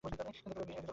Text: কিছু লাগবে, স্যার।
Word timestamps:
কিছু 0.03 0.49
লাগবে, 0.49 0.63
স্যার। 0.67 0.81